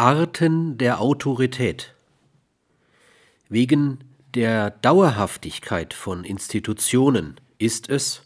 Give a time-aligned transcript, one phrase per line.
[0.00, 1.94] Arten der Autorität
[3.50, 3.98] Wegen
[4.34, 8.22] der Dauerhaftigkeit von Institutionen ist es,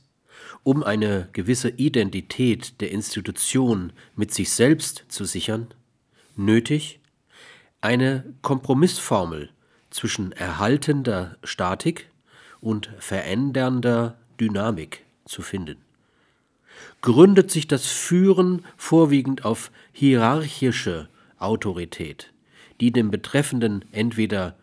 [0.62, 5.66] um eine gewisse Identität der Institution mit sich selbst zu sichern,
[6.36, 7.00] nötig,
[7.80, 9.50] eine Kompromissformel
[9.90, 12.08] zwischen erhaltender Statik
[12.60, 15.78] und verändernder Dynamik zu finden.
[17.00, 21.08] Gründet sich das Führen vorwiegend auf hierarchische
[21.44, 22.32] Autorität,
[22.80, 24.56] die dem Betreffenden entweder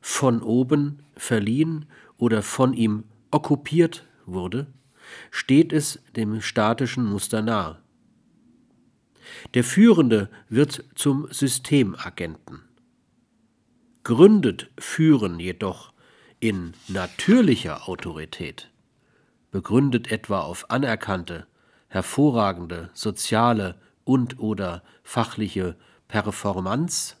[0.00, 1.86] von oben verliehen
[2.18, 4.66] oder von ihm okkupiert wurde,
[5.30, 7.78] steht es dem statischen Muster nahe.
[9.54, 12.62] Der Führende wird zum Systemagenten.
[14.02, 15.92] Gründet Führen jedoch
[16.40, 18.70] in natürlicher Autorität,
[19.50, 21.46] begründet etwa auf anerkannte,
[21.88, 25.76] hervorragende soziale und oder fachliche
[26.22, 27.16] Performance,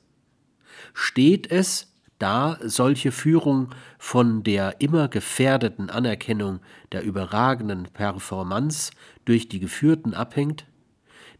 [0.92, 6.60] steht es, da solche Führung von der immer gefährdeten Anerkennung
[6.92, 8.92] der überragenden Performance
[9.24, 10.66] durch die Geführten abhängt,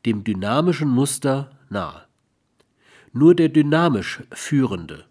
[0.04, 2.02] dem dynamischen Muster nahe.
[3.12, 5.04] Nur der dynamisch Führende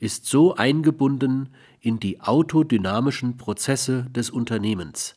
[0.00, 1.50] ist so eingebunden
[1.80, 5.14] in die autodynamischen Prozesse des Unternehmens,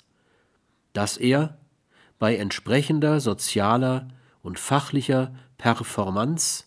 [0.93, 1.57] dass er
[2.19, 4.09] bei entsprechender sozialer
[4.43, 6.66] und fachlicher Performance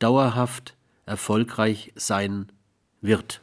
[0.00, 2.50] dauerhaft erfolgreich sein
[3.00, 3.42] wird.